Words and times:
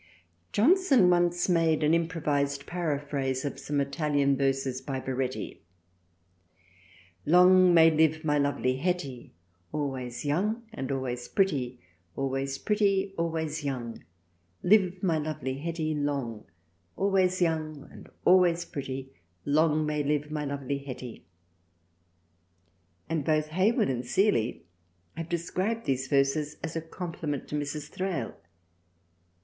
Johnson 0.51 1.11
once 1.11 1.47
made 1.47 1.83
an 1.83 1.93
improvised 1.93 2.65
paraphrase 2.65 3.45
of 3.45 3.59
some 3.59 3.79
Italian 3.79 4.35
verses 4.35 4.81
by 4.81 4.99
Baretti:— 4.99 5.59
Long 7.33 7.71
may 7.71 7.91
live 7.91 8.25
my 8.25 8.39
lovely 8.39 8.77
Hetty! 8.77 9.35
Always 9.71 10.25
young 10.25 10.63
and 10.73 10.91
always 10.91 11.27
pretty, 11.27 11.79
Always 12.15 12.57
pretty, 12.57 13.13
always 13.15 13.63
young, 13.63 14.03
Live 14.63 15.03
my 15.03 15.19
lovely 15.19 15.59
Hetty 15.59 15.93
long! 15.93 16.45
Always 16.97 17.39
young 17.39 17.87
and 17.91 18.09
always 18.25 18.65
pretty 18.65 19.13
Long 19.45 19.85
may 19.85 20.01
live 20.01 20.31
my 20.31 20.45
lovely 20.45 20.79
Hetty. 20.79 21.27
and 23.07 23.23
both 23.23 23.49
Hayward 23.49 23.91
and 23.91 24.03
Seeley 24.03 24.65
have 25.15 25.29
described 25.29 25.85
these 25.85 26.07
verses 26.07 26.57
as 26.63 26.75
a 26.75 26.81
compliment 26.81 27.47
to 27.49 27.55
Mrs. 27.55 27.89
Thrale. 27.91 28.33